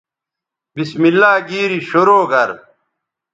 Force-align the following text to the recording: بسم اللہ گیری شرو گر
بسم 0.75 1.01
اللہ 1.09 1.33
گیری 1.49 1.79
شرو 1.89 2.19
گر 2.31 2.49